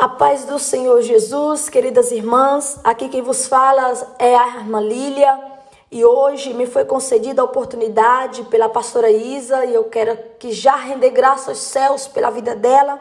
[0.00, 5.36] A paz do Senhor Jesus, queridas irmãs, aqui quem vos fala é a irmã Lília
[5.90, 10.76] e hoje me foi concedida a oportunidade pela pastora Isa e eu quero que já
[10.76, 13.00] render graças aos céus pela vida dela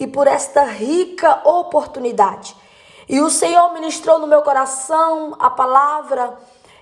[0.00, 2.56] e por esta rica oportunidade.
[3.06, 6.32] E o Senhor ministrou no meu coração a palavra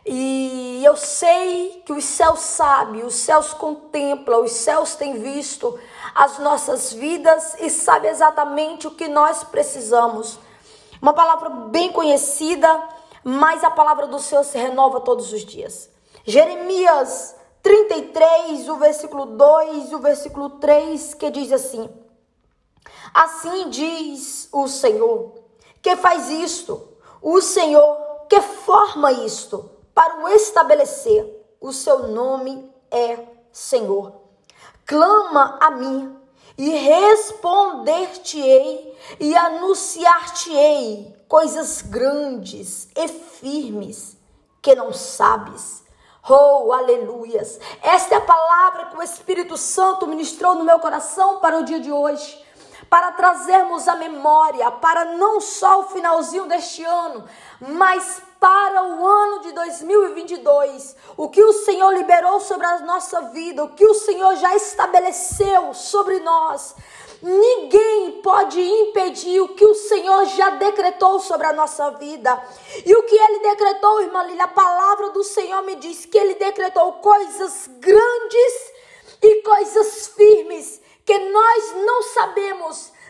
[0.08, 5.76] e eu sei que os céus sabem, os céus contemplam, os céus têm visto
[6.14, 10.38] as nossas vidas e sabe exatamente o que nós precisamos.
[11.02, 12.88] Uma palavra bem conhecida,
[13.24, 15.90] mas a palavra do Senhor se renova todos os dias.
[16.24, 21.90] Jeremias 33, o versículo 2 e o versículo 3, que diz assim:
[23.12, 25.32] Assim diz o Senhor,
[25.82, 26.80] que faz isto,
[27.20, 31.42] o Senhor que forma isto para o estabelecer.
[31.58, 33.18] O seu nome é
[33.50, 34.12] Senhor.
[34.84, 36.14] Clama a mim
[36.58, 44.18] e responder-te-ei e anunciar-te-ei coisas grandes e firmes
[44.60, 45.82] que não sabes.
[46.28, 47.58] Oh, aleluias!
[47.80, 51.80] Esta é a palavra que o Espírito Santo ministrou no meu coração para o dia
[51.80, 52.44] de hoje
[52.88, 57.24] para trazermos a memória para não só o finalzinho deste ano,
[57.60, 63.64] mas para o ano de 2022, o que o Senhor liberou sobre a nossa vida,
[63.64, 66.74] o que o Senhor já estabeleceu sobre nós.
[67.22, 72.40] Ninguém pode impedir o que o Senhor já decretou sobre a nossa vida.
[72.84, 76.34] E o que ele decretou, irmã Lília, a palavra do Senhor me diz que ele
[76.34, 78.72] decretou coisas grandes
[79.22, 82.02] e coisas firmes que nós não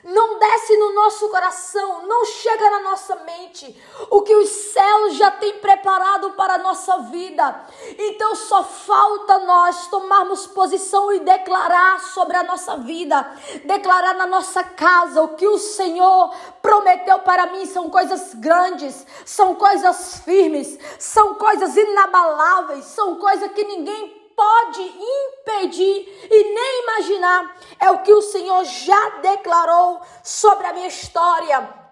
[0.06, 3.76] não desce no nosso coração, não chega na nossa mente
[4.08, 7.66] o que os céus já têm preparado para a nossa vida.
[7.98, 13.28] Então só falta nós tomarmos posição e declarar sobre a nossa vida,
[13.64, 16.32] declarar na nossa casa o que o Senhor
[16.62, 23.64] prometeu para mim são coisas grandes, são coisas firmes, são coisas inabaláveis, são coisas que
[23.64, 27.56] ninguém pode impedir e nem imaginar.
[27.80, 31.86] É o que o Senhor já declarou sobre a minha história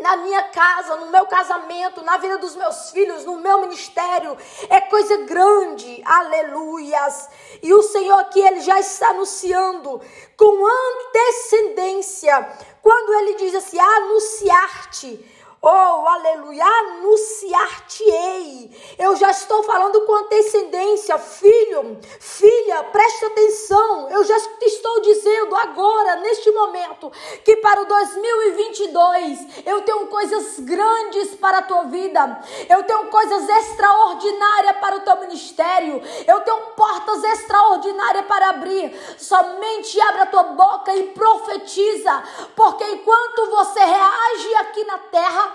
[0.00, 4.36] na minha casa, no meu casamento, na vida dos meus filhos, no meu ministério.
[4.68, 7.28] É coisa grande, aleluias.
[7.62, 10.00] E o Senhor aqui, ele já está anunciando
[10.36, 18.70] com antecedência, quando ele diz assim: anunciar-te Oh, aleluia, anunciar-te-ei.
[18.96, 24.08] Eu já estou falando com antecedência, filho, filha, preste atenção.
[24.08, 27.10] Eu já estou dizendo agora, neste momento,
[27.44, 32.40] que para o 2022 eu tenho coisas grandes para a tua vida.
[32.68, 36.00] Eu tenho coisas extraordinárias para o teu ministério.
[36.24, 38.96] Eu tenho portas extraordinárias para abrir.
[39.18, 42.22] Somente abra a tua boca e profetiza,
[42.54, 45.47] porque enquanto você reage aqui na terra,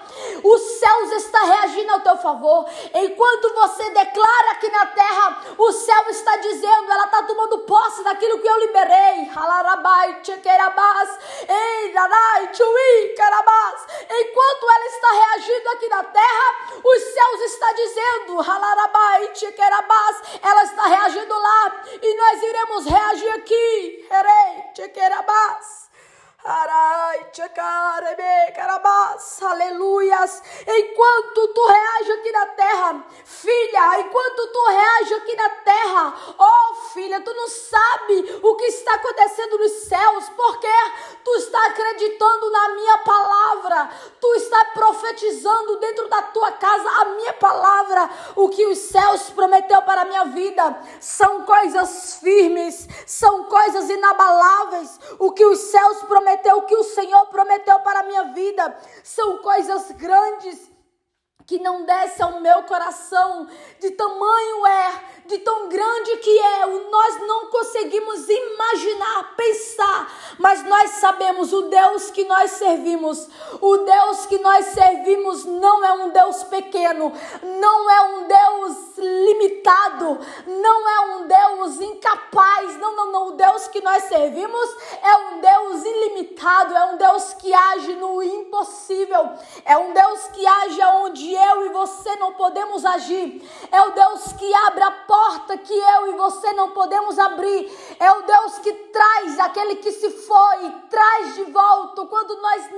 [0.44, 2.66] os céus estão reagindo ao teu favor.
[2.94, 8.40] Enquanto você declara aqui na terra, o céu está dizendo, ela está tomando posse daquilo
[8.40, 9.30] que eu liberei.
[14.10, 18.40] Enquanto ela está reagindo aqui na terra, os céus estão dizendo,
[20.42, 24.08] ela está reagindo lá e nós iremos reagir aqui.
[26.46, 29.03] Arai, tchacarebe, carabás,
[29.42, 30.42] aleluias.
[30.68, 37.22] Enquanto tu reage aqui na terra, filha, enquanto tu reage aqui na terra, oh filha,
[37.22, 40.68] tu não sabe o que está acontecendo nos céus, porque
[41.24, 47.34] tu está acreditando na minha palavra, tu está profetizando dentro da tua casa a minha
[47.34, 50.78] palavra, o que os céus prometeu para a minha vida.
[51.00, 57.26] São coisas firmes, são coisas inabaláveis, o que os céus prometeu, o que o Senhor
[57.28, 58.78] prometeu para a minha vida.
[59.04, 60.74] São coisas grandes
[61.46, 63.48] que não desce ao meu coração,
[63.80, 70.92] de tamanho é, de tão grande que é, nós não conseguimos imaginar, pensar, mas nós
[70.92, 73.28] sabemos o Deus que nós servimos,
[73.60, 77.12] o Deus que nós servimos não é um Deus pequeno,
[77.42, 83.68] não é um Deus limitado, não é um Deus incapaz, não, não, não, o Deus
[83.68, 84.70] que nós servimos
[85.02, 89.32] é um Deus ilimitado, é um Deus que age no impossível,
[89.66, 93.42] é um Deus que age onde eu e você não podemos agir.
[93.72, 97.72] É o Deus que abre a porta que eu e você não podemos abrir.
[98.00, 102.70] É o Deus que traz aquele que se foi, traz de volta quando nós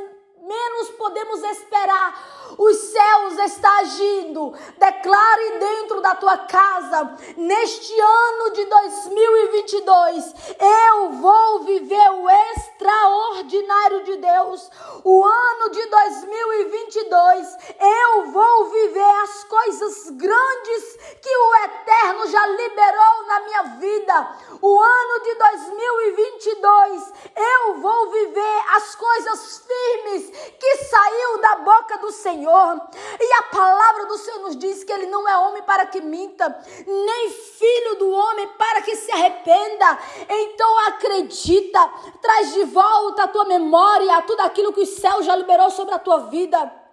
[0.45, 2.55] menos podemos esperar.
[2.57, 4.53] Os céus está agindo.
[4.77, 14.17] Declare dentro da tua casa, neste ano de 2022, eu vou viver o extraordinário de
[14.17, 14.69] Deus.
[15.03, 23.27] O ano de 2022 eu vou viver as coisas grandes que o Eterno já liberou
[23.27, 24.37] na minha vida.
[24.61, 32.11] O ano de 2022 eu vou viver as coisas firmes que saiu da boca do
[32.11, 32.81] Senhor.
[33.19, 36.47] E a palavra do Senhor nos diz que ele não é homem para que minta,
[36.85, 39.99] nem filho do homem para que se arrependa.
[40.29, 41.89] Então acredita,
[42.21, 45.99] traz de volta a tua memória tudo aquilo que o céu já liberou sobre a
[45.99, 46.84] tua vida.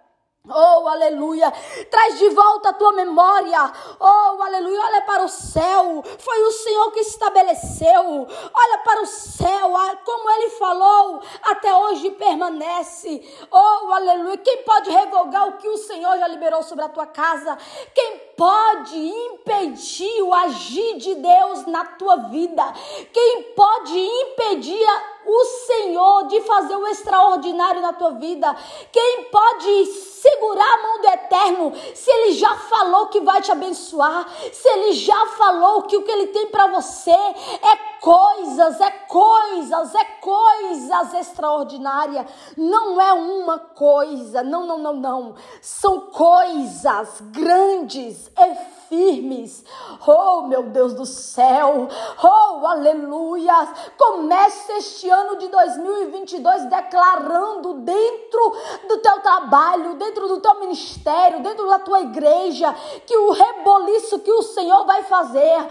[0.49, 1.53] Oh, aleluia.
[1.89, 3.73] Traz de volta a tua memória.
[4.01, 4.81] Oh, aleluia.
[4.81, 6.03] Olha para o céu.
[6.19, 8.27] Foi o Senhor que estabeleceu.
[8.53, 9.77] Olha para o céu.
[9.77, 13.23] Ah, como ele falou, até hoje permanece.
[13.53, 14.37] Oh, aleluia.
[14.39, 17.57] Quem pode revogar o que o Senhor já liberou sobre a tua casa?
[17.95, 22.65] Quem pode impedir o agir de Deus na tua vida?
[23.13, 24.89] Quem pode impedir
[25.25, 28.57] o Senhor de fazer o extraordinário na tua vida?
[28.91, 34.29] Quem pode segurar a mão do Eterno se Ele já falou que vai te abençoar?
[34.53, 39.95] Se Ele já falou que o que Ele tem para você é coisas, é coisas,
[39.95, 42.27] é coisas extraordinárias.
[42.57, 45.35] Não é uma coisa, não, não, não, não.
[45.63, 49.65] São coisas grandes, efetivas firmes.
[50.07, 51.89] Oh, meu Deus do céu.
[52.23, 53.55] Oh, aleluia.
[53.97, 58.53] Comece este ano de 2022 declarando dentro
[58.87, 62.75] do teu trabalho, dentro do teu ministério, dentro da tua igreja,
[63.07, 65.67] que o reboliço que o Senhor vai fazer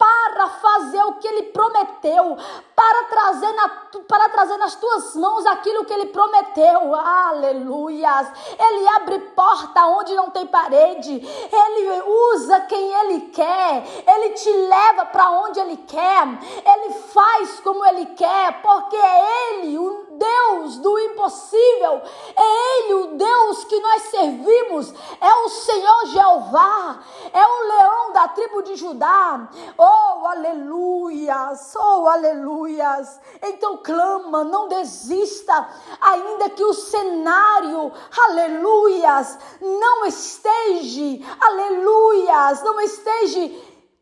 [0.00, 2.38] para fazer o que ele prometeu,
[2.74, 3.68] para trazer, na,
[4.08, 6.94] para trazer nas tuas mãos aquilo que ele prometeu.
[6.94, 8.28] Aleluias!
[8.58, 12.02] Ele abre porta onde não tem parede, ele
[12.32, 16.26] usa quem ele quer, ele te leva para onde ele quer,
[16.64, 22.02] ele faz como ele quer, porque é ele, o Deus do impossível,
[22.36, 26.98] é Ele o Deus que nós servimos, é o Senhor Jeová,
[27.32, 29.48] é o leão da tribo de Judá.
[29.78, 29.89] Oh,
[30.26, 33.20] aleluias, oh, aleluias.
[33.42, 35.68] Então clama, não desista,
[36.00, 37.92] ainda que o cenário,
[38.28, 43.50] aleluias, não esteja, aleluias, não esteja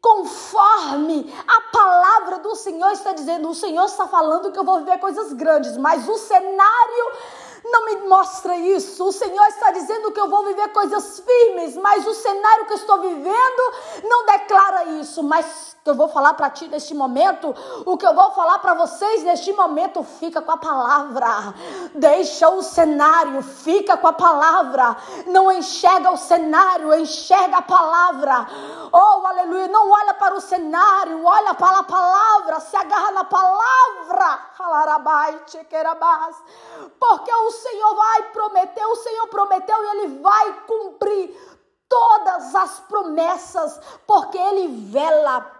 [0.00, 3.49] conforme a palavra do Senhor está dizendo.
[3.49, 7.12] O Senhor está falando que eu vou viver coisas grandes, mas o cenário
[7.64, 9.05] não me mostra isso.
[9.05, 12.76] O Senhor está dizendo que eu vou viver coisas firmes, mas o cenário que eu
[12.76, 13.73] estou vivendo
[14.05, 15.23] não declara isso.
[15.23, 17.55] Mas que eu vou falar para ti neste momento,
[17.87, 21.55] o que eu vou falar para vocês neste momento, fica com a palavra.
[21.94, 24.94] Deixa o cenário, fica com a palavra.
[25.26, 28.46] Não enxerga o cenário, enxerga a palavra.
[28.93, 29.69] Oh, aleluia.
[29.69, 34.40] Não olha para o cenário, olha para a palavra, se agarra na palavra.
[37.00, 41.35] Porque o Senhor vai prometer, o Senhor prometeu e ele vai cumprir
[41.88, 45.57] todas as promessas, porque ele vela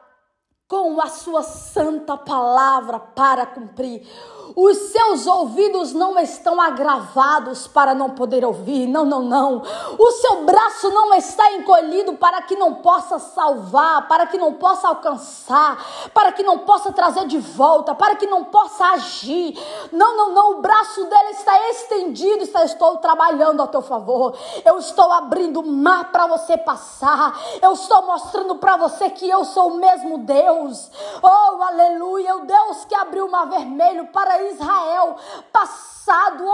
[0.69, 4.07] com a sua santa palavra para cumprir.
[4.55, 8.87] Os seus ouvidos não estão agravados para não poder ouvir.
[8.87, 9.63] Não, não, não.
[9.99, 14.89] O seu braço não está encolhido para que não possa salvar, para que não possa
[14.89, 15.85] alcançar,
[16.15, 19.59] para que não possa trazer de volta, para que não possa agir.
[19.93, 20.51] Não, não, não.
[20.53, 22.43] O braço dele está estendido.
[22.43, 24.37] Está, estou trabalhando a teu favor.
[24.65, 27.39] Eu estou abrindo mar para você passar.
[27.61, 30.91] Eu estou mostrando para você que eu sou o mesmo Deus.
[31.23, 32.37] Oh, aleluia.
[32.37, 35.17] O Deus que abriu o mar vermelho para Israel
[35.53, 36.45] passado,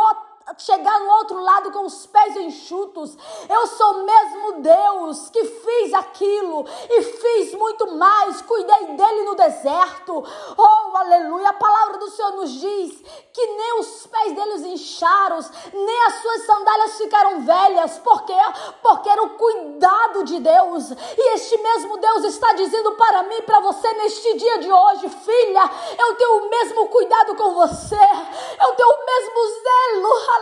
[0.58, 3.16] chegar no outro lado com os pés enxutos.
[3.48, 8.42] Eu sou mesmo Deus que fiz aquilo e fiz muito mais.
[8.42, 10.24] Cuidei dele no deserto.
[10.56, 11.48] Oh, aleluia.
[11.48, 15.40] A palavra do Senhor nos diz que nem os pés deles incharam,
[15.72, 17.98] nem as suas sandálias ficaram velhas.
[17.98, 18.36] Por quê?
[18.82, 20.90] Porque era o cuidado de Deus.
[20.90, 25.70] E este mesmo Deus está dizendo para mim para você neste dia de hoje, filha,
[25.98, 27.94] eu tenho o mesmo cuidado com você.
[27.94, 30.33] Eu tenho o mesmo zelo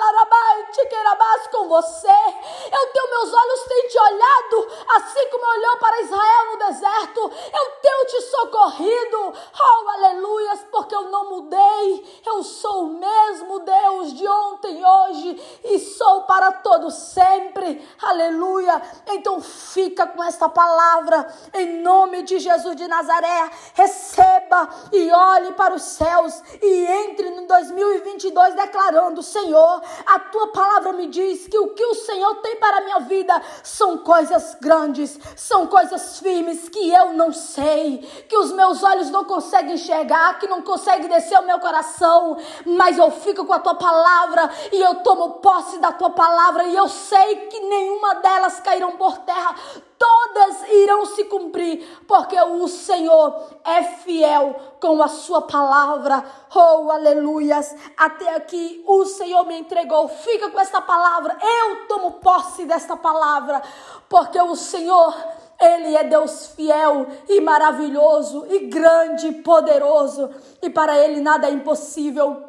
[1.52, 2.08] com você.
[2.08, 7.20] Eu tenho meus olhos têm te olhado, assim como olhou para Israel no deserto.
[7.20, 9.32] Eu tenho te socorrido.
[9.60, 12.22] Oh, aleluias, porque eu não mudei.
[12.26, 17.86] Eu sou o mesmo Deus de ontem, hoje e sou para todo sempre.
[18.02, 18.80] Aleluia.
[19.06, 23.50] Então fica com esta palavra em nome de Jesus de Nazaré.
[23.74, 30.92] Receba e olhe para os céus e entre no 2022 declarando: Senhor, a tua palavra
[30.92, 35.18] me diz que o que o Senhor tem para a minha vida são coisas grandes,
[35.36, 37.98] são coisas firmes que eu não sei,
[38.28, 42.98] que os meus olhos não conseguem enxergar, que não conseguem descer ao meu coração, mas
[42.98, 46.88] eu fico com a tua palavra e eu tomo posse da tua palavra e eu
[46.88, 49.54] sei que nenhuma delas cairão por terra
[50.02, 56.24] todas irão se cumprir, porque o Senhor é fiel com a sua palavra.
[56.52, 57.72] Oh, aleluias!
[57.96, 60.08] Até aqui o Senhor me entregou.
[60.08, 61.38] Fica com esta palavra.
[61.40, 63.62] Eu tomo posse desta palavra,
[64.08, 65.14] porque o Senhor
[65.60, 70.30] ele é Deus fiel e maravilhoso e grande e poderoso,
[70.60, 72.42] e para ele nada é impossível.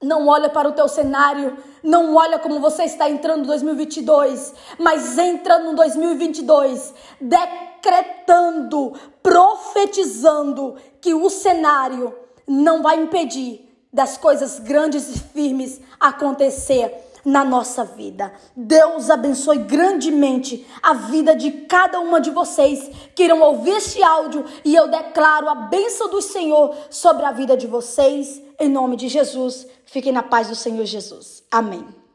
[0.00, 5.16] Não olha para o teu cenário, não olha como você está entrando em 2022, mas
[5.16, 12.12] entra no 2022 decretando, profetizando que o cenário
[12.44, 16.92] não vai impedir das coisas grandes e firmes acontecer
[17.26, 18.32] na nossa vida.
[18.54, 24.44] Deus abençoe grandemente a vida de cada uma de vocês que irão ouvir este áudio
[24.64, 28.40] e eu declaro a bênção do Senhor sobre a vida de vocês.
[28.60, 31.42] Em nome de Jesus, fiquem na paz do Senhor Jesus.
[31.50, 32.05] Amém.